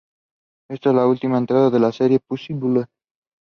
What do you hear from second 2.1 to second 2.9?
Puzzle Bobble.